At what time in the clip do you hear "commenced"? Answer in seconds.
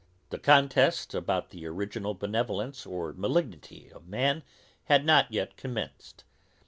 5.57-6.23